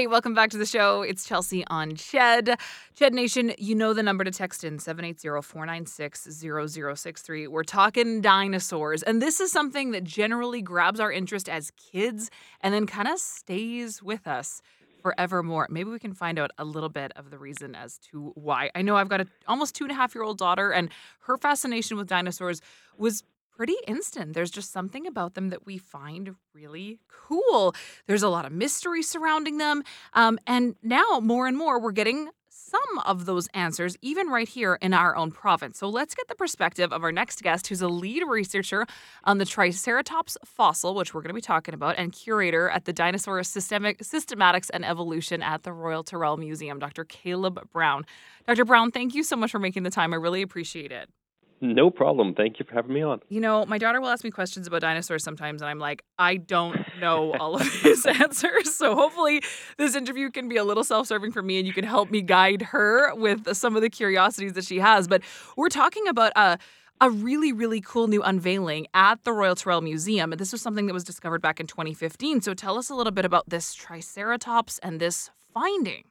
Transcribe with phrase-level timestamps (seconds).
[0.00, 1.02] Hey, welcome back to the show.
[1.02, 2.58] It's Chelsea on Ched.
[2.98, 7.48] Ched Nation, you know the number to text in 780-496-0063.
[7.48, 12.30] We're talking dinosaurs, and this is something that generally grabs our interest as kids
[12.62, 14.62] and then kind of stays with us
[15.02, 15.66] forevermore.
[15.68, 18.70] Maybe we can find out a little bit of the reason as to why.
[18.74, 20.88] I know I've got a almost two and a half year old daughter, and
[21.24, 22.62] her fascination with dinosaurs
[22.96, 23.22] was
[23.60, 24.32] pretty instant.
[24.32, 27.74] There's just something about them that we find really cool.
[28.06, 29.82] There's a lot of mystery surrounding them.
[30.14, 34.78] Um, and now, more and more, we're getting some of those answers, even right here
[34.80, 35.76] in our own province.
[35.76, 38.86] So let's get the perspective of our next guest, who's a lead researcher
[39.24, 42.94] on the Triceratops fossil, which we're going to be talking about, and curator at the
[42.94, 47.04] Dinosaur Systemic Systematics and Evolution at the Royal Tyrrell Museum, Dr.
[47.04, 48.06] Caleb Brown.
[48.46, 48.64] Dr.
[48.64, 50.14] Brown, thank you so much for making the time.
[50.14, 51.10] I really appreciate it.
[51.60, 52.34] No problem.
[52.34, 53.20] Thank you for having me on.
[53.28, 56.36] You know, my daughter will ask me questions about dinosaurs sometimes, and I'm like, I
[56.36, 58.74] don't know all of these answers.
[58.74, 59.42] So hopefully,
[59.76, 62.22] this interview can be a little self serving for me, and you can help me
[62.22, 65.06] guide her with some of the curiosities that she has.
[65.06, 65.22] But
[65.56, 66.58] we're talking about a
[67.02, 70.32] a really, really cool new unveiling at the Royal Tyrrell Museum.
[70.32, 72.42] And this was something that was discovered back in 2015.
[72.42, 76.09] So tell us a little bit about this Triceratops and this finding.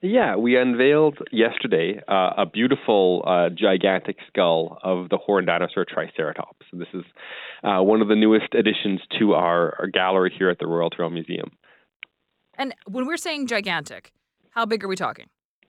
[0.00, 6.66] Yeah, we unveiled yesterday uh, a beautiful, uh, gigantic skull of the horned dinosaur Triceratops.
[6.70, 7.04] And this is
[7.64, 11.10] uh, one of the newest additions to our, our gallery here at the Royal Tyrrell
[11.10, 11.50] Museum.
[12.54, 14.12] And when we're saying gigantic,
[14.50, 15.26] how big are we talking?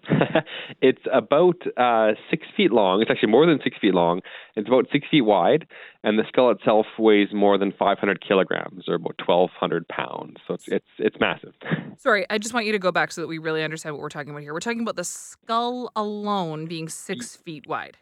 [0.81, 3.01] it's about uh, six feet long.
[3.01, 4.21] It's actually more than six feet long.
[4.55, 5.67] It's about six feet wide,
[6.03, 10.37] and the skull itself weighs more than 500 kilograms, or about 1,200 pounds.
[10.47, 11.53] So it's it's it's massive.
[11.97, 14.09] Sorry, I just want you to go back so that we really understand what we're
[14.09, 14.53] talking about here.
[14.53, 17.97] We're talking about the skull alone being six feet wide.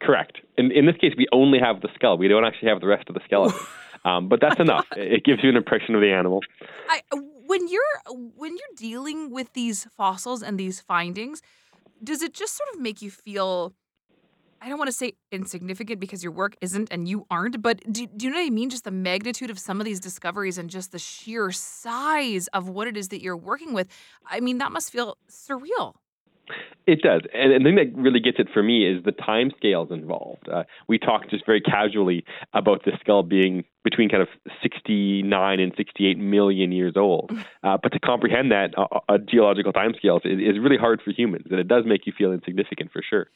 [0.00, 0.38] Correct.
[0.56, 2.18] In in this case, we only have the skull.
[2.18, 3.58] We don't actually have the rest of the skeleton.
[4.04, 4.86] um, but that's enough.
[4.96, 6.40] It gives you an impression of the animal.
[6.88, 7.00] I,
[7.48, 11.40] when you're when you're dealing with these fossils and these findings,
[12.04, 13.74] does it just sort of make you feel
[14.60, 18.06] I don't want to say insignificant because your work isn't and you aren't, but do,
[18.06, 18.70] do you know what I mean?
[18.70, 22.88] Just the magnitude of some of these discoveries and just the sheer size of what
[22.88, 23.88] it is that you're working with.
[24.26, 25.94] I mean, that must feel surreal.
[26.86, 29.90] It does, and the thing that really gets it for me is the time scales
[29.90, 30.48] involved.
[30.48, 34.28] Uh, we talked just very casually about the skull being between kind of
[34.62, 37.30] 69 and 68 million years old,
[37.62, 41.12] uh, but to comprehend that uh, uh, geological time scales is, is really hard for
[41.12, 43.28] humans, and it does make you feel insignificant for sure.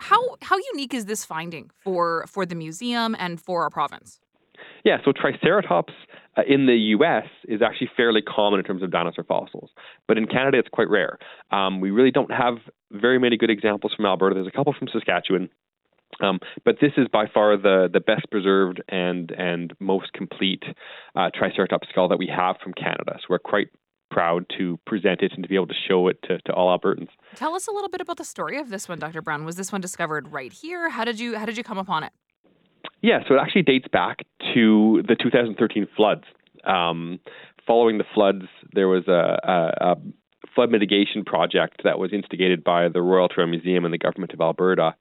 [0.00, 4.20] How how unique is this finding for for the museum and for our province?
[4.84, 5.92] Yeah, so Triceratops
[6.36, 7.26] uh, in the U.S.
[7.48, 9.70] is actually fairly common in terms of dinosaur fossils,
[10.06, 11.18] but in Canada it's quite rare.
[11.50, 12.58] Um, we really don't have
[12.92, 14.34] very many good examples from Alberta.
[14.34, 15.48] There's a couple from Saskatchewan.
[16.20, 20.64] Um, but this is by far the, the best preserved and and most complete
[21.14, 23.16] uh, Triceratops skull that we have from Canada.
[23.20, 23.68] So we're quite
[24.10, 27.08] proud to present it and to be able to show it to, to all Albertans.
[27.34, 29.20] Tell us a little bit about the story of this one, Dr.
[29.20, 29.44] Brown.
[29.44, 30.88] Was this one discovered right here?
[30.88, 32.12] How did you how did you come upon it?
[33.00, 34.24] Yeah, so it actually dates back
[34.54, 36.24] to the 2013 floods.
[36.64, 37.20] Um,
[37.66, 39.96] following the floods, there was a, a, a,
[40.54, 44.40] flood mitigation project that was instigated by the Royal Tyrrell Museum and the government of
[44.40, 44.96] Alberta.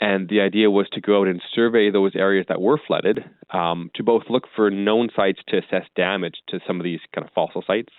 [0.00, 3.90] And the idea was to go out and survey those areas that were flooded um,
[3.94, 7.32] to both look for known sites to assess damage to some of these kind of
[7.32, 7.92] fossil sites,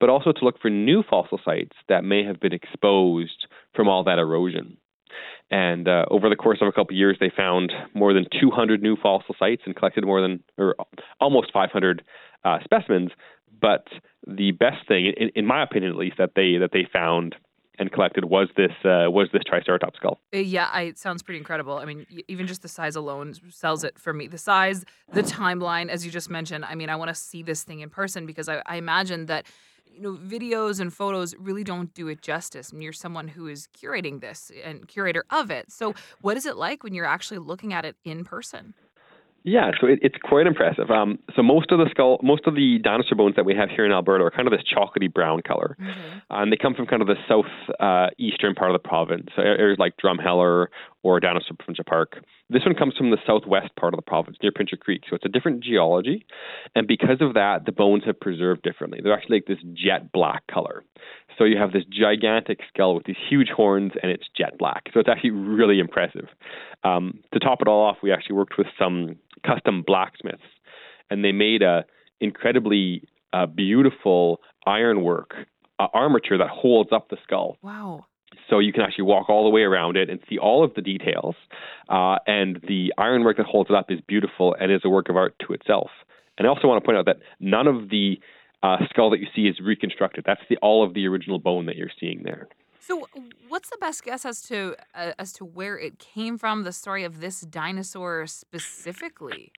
[0.00, 4.04] but also to look for new fossil sites that may have been exposed from all
[4.04, 4.76] that erosion.
[5.50, 8.82] And uh, over the course of a couple of years, they found more than 200
[8.82, 10.74] new fossil sites and collected more than, or
[11.20, 12.02] almost 500
[12.44, 13.10] uh, specimens.
[13.60, 13.86] But
[14.26, 17.34] the best thing, in, in, my opinion at least, that they that they found
[17.78, 20.20] and collected was this uh, was this Triceratops skull.
[20.34, 21.78] Uh, yeah, I, it sounds pretty incredible.
[21.78, 24.26] I mean, even just the size alone sells it for me.
[24.26, 26.64] The size, the timeline, as you just mentioned.
[26.64, 29.46] I mean, I want to see this thing in person because I, I imagine that
[29.98, 32.70] you know, videos and photos really don't do it justice.
[32.70, 35.72] And you're someone who is curating this and curator of it.
[35.72, 38.74] So, what is it like when you're actually looking at it in person?
[39.44, 40.90] Yeah, so it, it's quite impressive.
[40.90, 43.86] Um, so most of the skull, most of the dinosaur bones that we have here
[43.86, 46.18] in Alberta are kind of this chocolatey brown color, mm-hmm.
[46.30, 47.46] and they come from kind of the south
[47.80, 50.66] uh, eastern part of the province, so areas like Drumheller
[51.02, 52.24] or Dinosaur Provincial Park.
[52.50, 55.24] This one comes from the southwest part of the province near Pincher Creek, so it's
[55.24, 56.26] a different geology,
[56.74, 59.00] and because of that, the bones have preserved differently.
[59.02, 60.84] They're actually like this jet black color.
[61.38, 64.84] So you have this gigantic skull with these huge horns, and it's jet black.
[64.92, 66.26] So it's actually really impressive.
[66.84, 70.42] Um, to top it all off, we actually worked with some custom blacksmiths,
[71.10, 71.84] and they made a
[72.20, 75.34] incredibly uh, beautiful ironwork
[75.78, 77.56] uh, armature that holds up the skull.
[77.62, 78.06] Wow.
[78.50, 80.82] So you can actually walk all the way around it and see all of the
[80.82, 81.34] details.
[81.88, 85.16] Uh, and the ironwork that holds it up is beautiful and is a work of
[85.16, 85.90] art to itself.
[86.36, 88.18] And I also want to point out that none of the
[88.62, 90.24] uh, skull that you see is reconstructed.
[90.26, 92.48] That's the all of the original bone that you're seeing there.
[92.80, 93.06] So,
[93.48, 96.64] what's the best guess as to uh, as to where it came from?
[96.64, 99.52] The story of this dinosaur specifically.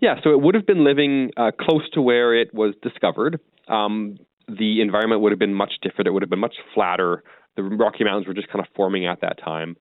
[0.00, 3.40] Yeah, so it would have been living uh, close to where it was discovered.
[3.68, 6.06] Um, the environment would have been much different.
[6.06, 7.22] It would have been much flatter.
[7.56, 9.76] The Rocky Mountains were just kind of forming at that time.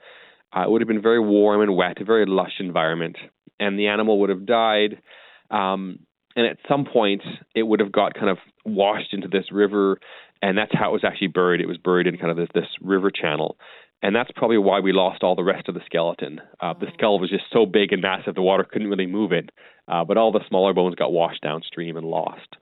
[0.55, 3.17] Uh, it would have been very warm and wet, a very lush environment,
[3.59, 5.01] and the animal would have died.
[5.49, 5.99] Um,
[6.35, 7.21] and at some point,
[7.55, 9.99] it would have got kind of washed into this river,
[10.41, 11.61] and that's how it was actually buried.
[11.61, 13.57] It was buried in kind of this, this river channel,
[14.01, 16.41] and that's probably why we lost all the rest of the skeleton.
[16.59, 19.49] Uh, the skull was just so big and massive, the water couldn't really move it,
[19.87, 22.57] uh, but all the smaller bones got washed downstream and lost.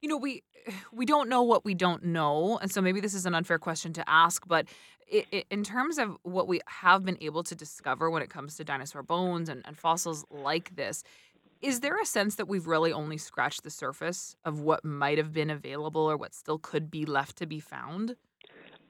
[0.00, 0.42] You know, we
[0.92, 3.92] we don't know what we don't know, and so maybe this is an unfair question
[3.94, 4.66] to ask, but
[5.08, 8.56] it, it, in terms of what we have been able to discover when it comes
[8.56, 11.02] to dinosaur bones and, and fossils like this,
[11.64, 15.32] is there a sense that we've really only scratched the surface of what might have
[15.32, 18.16] been available or what still could be left to be found?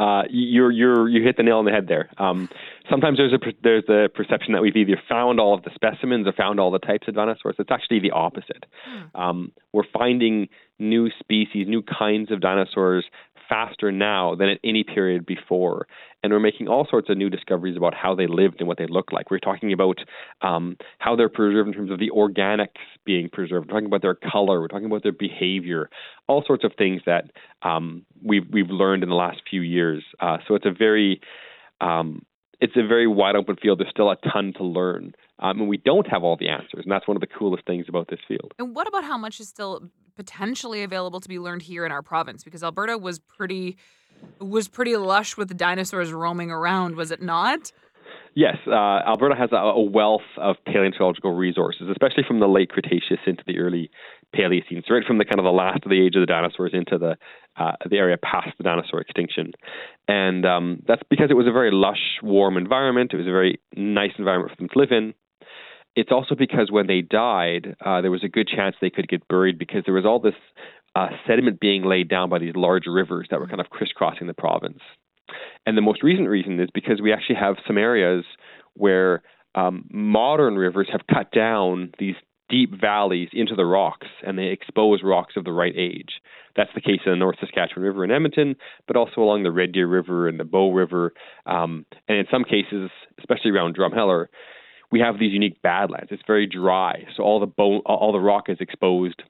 [0.01, 2.11] Uh, you're you're you hit the nail on the head there.
[2.19, 2.49] Um,
[2.91, 6.33] sometimes there's a there's a perception that we've either found all of the specimens or
[6.33, 7.55] found all the types of dinosaurs.
[7.61, 8.67] It's actually the opposite.
[8.85, 9.21] Hmm.
[9.21, 10.49] Um, we're finding
[10.81, 13.05] new species, new kinds of dinosaurs
[13.49, 15.87] faster now than at any period before.
[16.23, 18.87] And we're making all sorts of new discoveries about how they lived and what they
[18.87, 19.31] look like.
[19.31, 19.99] We're talking about
[20.41, 22.69] um, how they're preserved in terms of the organics
[23.05, 23.67] being preserved.
[23.67, 24.61] We're talking about their color.
[24.61, 25.91] We're talking about their behavior.
[26.27, 27.31] All sorts of things that
[27.63, 30.03] um, we've we've learned in the last few years.
[30.19, 31.21] Uh, so it's a very
[31.81, 32.25] um,
[32.61, 33.81] it's a very wide open field.
[33.81, 35.15] There's still a ton to learn.
[35.41, 36.85] Um, and we don't have all the answers.
[36.85, 38.55] And that's one of the coolest things about this field.
[38.59, 42.03] And what about how much is still potentially available to be learned here in our
[42.03, 42.45] province?
[42.45, 43.77] Because Alberta was pretty
[44.41, 47.73] was pretty lush with dinosaurs roaming around, was it not?
[48.35, 53.21] Yes, uh, Alberta has a, a, wealth of paleontological resources, especially from the late Cretaceous
[53.27, 53.91] into the early
[54.35, 56.73] Paleocene, so right from the kind of the last of the age of the dinosaurs
[56.75, 57.17] into the
[57.57, 59.53] uh, the area past the dinosaur extinction,
[60.09, 63.13] and um, that's because it was a very lush, warm environment.
[63.13, 65.15] It was a very nice environment for them to live in.
[65.97, 69.29] It's also because when they died, uh, there was a good chance they could get
[69.29, 70.35] buried because there was all this
[70.97, 74.35] uh, sediment being laid down by these large rivers that were kind of crisscrossing the
[74.35, 74.81] province.
[75.67, 78.25] And the most recent reason is because we actually have some areas
[78.75, 79.23] where
[79.55, 82.17] um, modern rivers have cut down these
[82.51, 86.21] deep valleys into the rocks and they expose rocks of the right age.
[86.57, 88.57] That's the case in the North Saskatchewan River in Edmonton,
[88.87, 91.13] but also along the Red Deer River and the Bow River.
[91.47, 94.27] Um, and in some cases, especially around Drumheller,
[94.91, 96.09] we have these unique badlands.
[96.11, 99.23] It's very dry, so all the bone, all the rock is exposed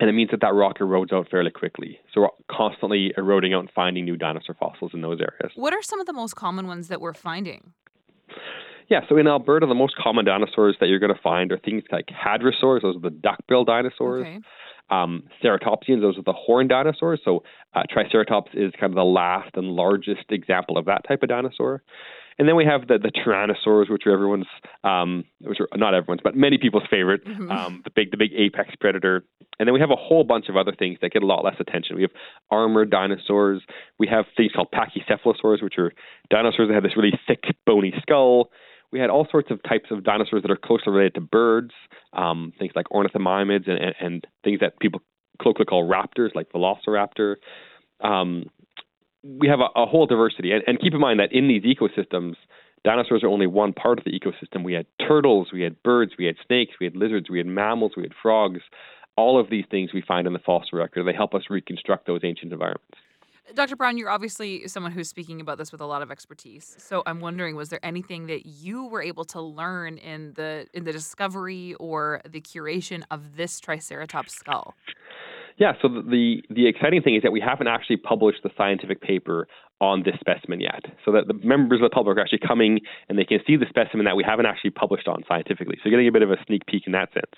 [0.00, 1.98] and it means that that rock erodes out fairly quickly.
[2.12, 5.52] So we're constantly eroding out and finding new dinosaur fossils in those areas.
[5.56, 7.72] What are some of the most common ones that we're finding?
[8.88, 11.82] Yeah, so in Alberta, the most common dinosaurs that you're going to find are things
[11.92, 14.22] like hadrosaurs, those are the duckbill dinosaurs.
[14.22, 14.38] Okay.
[14.90, 17.20] Um, ceratopsians, those are the horned dinosaurs.
[17.22, 17.42] So
[17.74, 21.82] uh, Triceratops is kind of the last and largest example of that type of dinosaur.
[22.38, 24.46] And then we have the, the tyrannosaurs, which are everyone's,
[24.84, 27.50] um, which are not everyone's, but many people's favorite, mm-hmm.
[27.50, 29.24] um, the big, the big apex predator.
[29.58, 31.56] And then we have a whole bunch of other things that get a lot less
[31.58, 31.96] attention.
[31.96, 32.12] We have
[32.50, 33.62] armored dinosaurs.
[33.98, 35.92] We have things called pachycephalosaurs, which are
[36.30, 38.50] dinosaurs that have this really thick, bony skull.
[38.92, 41.72] We had all sorts of types of dinosaurs that are closely related to birds,
[42.12, 45.02] um, things like ornithomimids and, and, and, things that people
[45.42, 47.36] colloquially call raptors, like Velociraptor.
[48.00, 48.46] Um,
[49.22, 50.52] we have a, a whole diversity.
[50.52, 52.34] And, and keep in mind that in these ecosystems,
[52.84, 54.64] dinosaurs are only one part of the ecosystem.
[54.64, 57.92] We had turtles, we had birds, we had snakes, we had lizards, we had mammals,
[57.96, 58.60] we had frogs.
[59.16, 61.04] All of these things we find in the fossil record.
[61.04, 62.98] They help us reconstruct those ancient environments.
[63.54, 63.76] Dr.
[63.76, 66.76] Brown, you're obviously someone who's speaking about this with a lot of expertise.
[66.78, 70.84] So I'm wondering, was there anything that you were able to learn in the in
[70.84, 74.74] the discovery or the curation of this Triceratops skull?
[75.58, 79.48] Yeah, so the the exciting thing is that we haven't actually published the scientific paper
[79.80, 80.84] on this specimen yet.
[81.04, 83.66] So that the members of the public are actually coming and they can see the
[83.68, 85.76] specimen that we haven't actually published on scientifically.
[85.82, 87.34] So getting a bit of a sneak peek in that sense.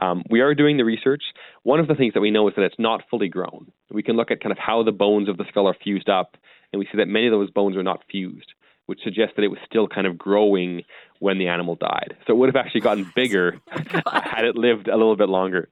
[0.00, 1.22] Um, we are doing the research.
[1.62, 3.70] One of the things that we know is that it's not fully grown.
[3.90, 6.36] We can look at kind of how the bones of the skull are fused up,
[6.72, 8.52] and we see that many of those bones are not fused
[8.86, 10.82] which suggests that it was still kind of growing
[11.20, 12.16] when the animal died.
[12.26, 15.68] So it would have actually gotten bigger oh had it lived a little bit longer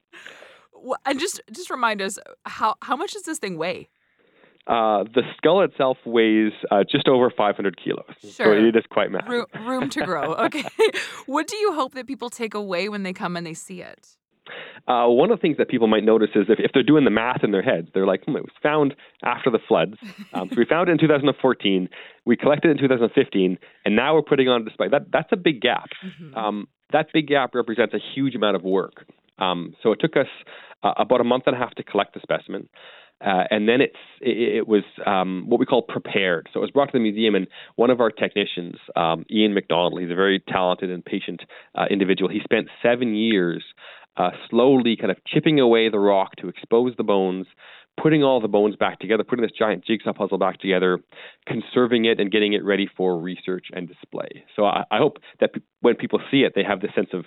[1.05, 3.89] and just just remind us how how much does this thing weigh?
[4.67, 8.31] Uh, the skull itself weighs uh, just over 500 kilos, sure.
[8.31, 9.31] so it is quite massive.
[9.31, 10.35] Room, room to grow.
[10.39, 10.63] Okay.
[11.25, 14.19] what do you hope that people take away when they come and they see it?
[14.87, 17.11] Uh, one of the things that people might notice is if, if they're doing the
[17.11, 19.95] math in their heads, they're like, hmm, it was found after the floods.
[20.35, 21.89] Um, so we found it in 2014,
[22.27, 24.89] we collected it in 2015, and now we're putting on display.
[24.89, 25.89] That, that's a big gap.
[26.05, 26.35] Mm-hmm.
[26.35, 29.07] Um, that big gap represents a huge amount of work.
[29.39, 30.27] Um, so it took us
[30.83, 32.69] uh, about a month and a half to collect the specimen.
[33.21, 36.49] Uh, and then it's it, it was um, what we call prepared.
[36.53, 40.01] So it was brought to the museum, and one of our technicians, um, Ian McDonald,
[40.01, 41.43] he's a very talented and patient
[41.75, 42.31] uh, individual.
[42.31, 43.65] He spent seven years
[44.17, 47.47] uh, slowly kind of chipping away the rock to expose the bones,
[48.01, 51.01] putting all the bones back together, putting this giant jigsaw puzzle back together,
[51.47, 54.45] conserving it, and getting it ready for research and display.
[54.55, 57.25] So I, I hope that p- when people see it, they have this sense of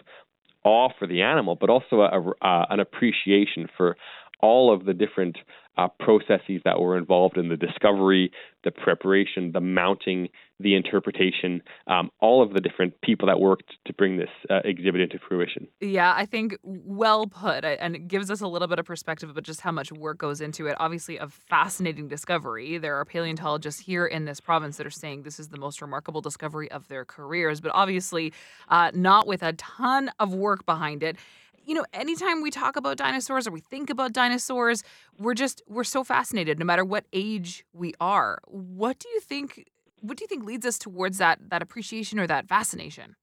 [0.63, 3.97] awe for the animal, but also a, a, an appreciation for
[4.41, 5.37] all of the different
[5.77, 8.31] uh, processes that were involved in the discovery,
[8.63, 10.27] the preparation, the mounting,
[10.59, 15.01] the interpretation, um, all of the different people that worked to bring this uh, exhibit
[15.01, 15.67] into fruition.
[15.79, 17.63] Yeah, I think well put.
[17.63, 20.41] And it gives us a little bit of perspective about just how much work goes
[20.41, 20.75] into it.
[20.79, 22.77] Obviously, a fascinating discovery.
[22.77, 26.21] There are paleontologists here in this province that are saying this is the most remarkable
[26.21, 28.33] discovery of their careers, but obviously
[28.67, 31.15] uh, not with a ton of work behind it
[31.65, 34.83] you know, anytime we talk about dinosaurs or we think about dinosaurs,
[35.17, 38.39] we're just we're so fascinated no matter what age we are.
[38.47, 39.65] What do you think
[40.01, 43.15] what do you think leads us towards that that appreciation or that fascination?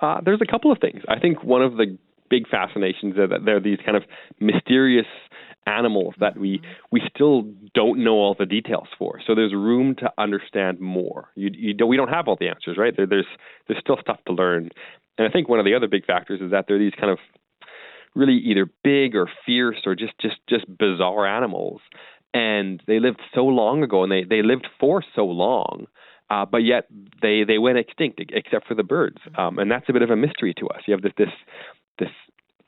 [0.00, 1.02] Uh, there's a couple of things.
[1.08, 4.04] I think one of the big fascinations are that they're these kind of
[4.38, 5.06] mysterious
[5.66, 6.68] animals that we mm-hmm.
[6.90, 7.42] we still
[7.74, 9.20] don't know all the details for.
[9.26, 11.28] So there's room to understand more.
[11.34, 12.94] You, you don't, we don't have all the answers, right?
[12.96, 13.26] There, there's
[13.68, 14.70] there's still stuff to learn.
[15.18, 17.18] And I think one of the other big factors is that they're these kind of
[18.14, 21.80] really either big or fierce or just just just bizarre animals.
[22.32, 25.86] And they lived so long ago and they they lived for so long
[26.30, 26.86] uh, but yet
[27.20, 29.18] they they went extinct except for the birds.
[29.36, 30.82] Um, and that's a bit of a mystery to us.
[30.86, 31.28] You have this this
[31.98, 32.08] this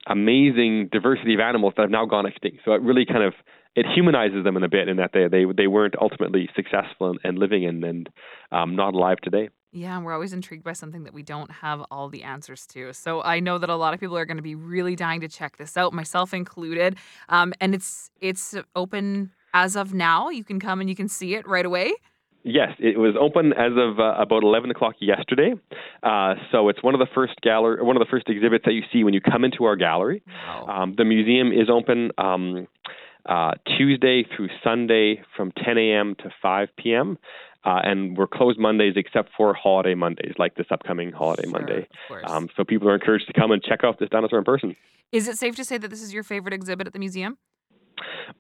[0.07, 2.59] amazing diversity of animals that have now gone extinct.
[2.65, 3.35] So it really kind of
[3.77, 7.39] it humanizes them in a bit in that they they they weren't ultimately successful and,
[7.39, 8.09] living and and
[8.51, 12.09] um, not alive today yeah, we're always intrigued by something that we don't have all
[12.09, 12.93] the answers to.
[12.93, 15.29] So I know that a lot of people are going to be really dying to
[15.29, 16.97] check this out, myself included.
[17.31, 20.29] Um, and it's it's open as of now.
[20.29, 21.95] You can come and you can see it right away.
[22.45, 25.53] Yes, it was open as of uh, about 11 o'clock yesterday.
[26.03, 28.83] Uh, so it's one of the first gallery, one of the first exhibits that you
[28.93, 30.23] see when you come into our gallery.
[30.27, 30.67] Wow.
[30.67, 32.67] Um, the museum is open um,
[33.27, 36.17] uh, Tuesday through Sunday from 10 a.m.
[36.17, 37.17] to 5 p.m.
[37.65, 41.87] Uh, and we're closed Mondays except for holiday Mondays, like this upcoming holiday sure, Monday.
[42.25, 44.75] Um, so people are encouraged to come and check out this dinosaur in person.
[45.13, 47.39] Is it safe to say that this is your favorite exhibit at the museum?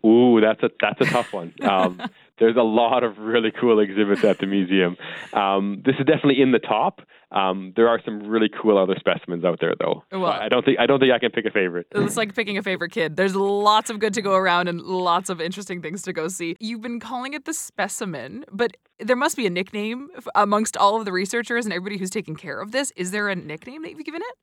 [0.04, 1.52] Ooh, that's a that's a tough one.
[1.62, 2.00] Um,
[2.38, 4.96] there's a lot of really cool exhibits at the museum.
[5.32, 7.00] Um, this is definitely in the top.
[7.30, 10.04] Um, there are some really cool other specimens out there, though.
[10.12, 11.86] Well, I don't think I don't think I can pick a favorite.
[11.92, 13.16] It's like picking a favorite kid.
[13.16, 16.56] There's lots of good to go around and lots of interesting things to go see.
[16.60, 21.04] You've been calling it the specimen, but there must be a nickname amongst all of
[21.04, 22.92] the researchers and everybody who's taking care of this.
[22.96, 24.36] Is there a nickname that you've given it?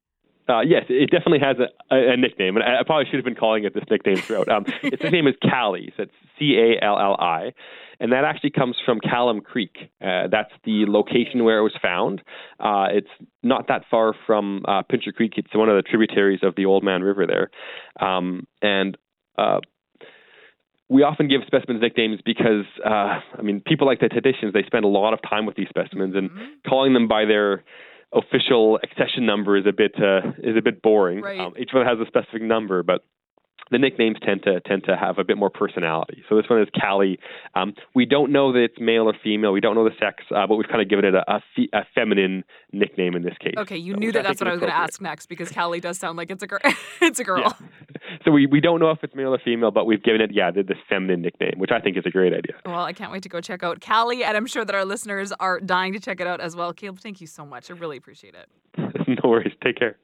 [0.50, 3.36] Uh, yes, it definitely has a, a, a, nickname, and I probably should have been
[3.36, 4.50] calling it this nickname throughout.
[4.50, 7.54] Um, its name is Callie, so it's C A L L I,
[8.00, 9.92] and that actually comes from Callum Creek.
[10.02, 12.24] Uh, that's the location where it was found.
[12.60, 13.10] Uh, it's
[13.44, 15.34] not that far from uh, Pincher Creek.
[15.38, 17.52] It's one of the tributaries of the Oldman River there,
[18.04, 18.98] um, and
[19.38, 19.60] uh,
[20.90, 24.84] we often give specimens nicknames because, uh, I mean, people like the technicians, they spend
[24.84, 26.46] a lot of time with these specimens, and mm-hmm.
[26.68, 27.64] calling them by their
[28.14, 31.22] official accession number is a bit uh, is a bit boring.
[31.22, 31.40] Right.
[31.40, 33.04] Um, each one has a specific number, but
[33.72, 36.24] the nicknames tend to tend to have a bit more personality.
[36.28, 37.20] So this one is Callie.
[37.56, 39.52] Um, we don't know that it's male or female.
[39.52, 41.70] We don't know the sex, uh, but we've kind of given it a, a, fe-
[41.74, 43.54] a, feminine nickname in this case.
[43.58, 44.24] Okay, you so, knew that.
[44.24, 46.48] That's what I was going to ask next because Callie does sound like it's a
[46.48, 46.60] girl.
[47.02, 47.42] it's a girl.
[47.42, 47.68] Yeah.
[48.26, 50.52] So we, we don't know if it's male or female, but we've given it yeah
[50.52, 52.56] the, the feminine nickname, which I think is a great idea.
[52.66, 55.32] Well, I can't wait to go check out Callie, and I'm sure that our listeners
[55.40, 56.74] are dying to check it out as well.
[56.74, 57.72] Caleb, thank you so much.
[57.72, 58.50] I really appreciate it.
[59.24, 59.54] no worries.
[59.64, 59.98] Take care.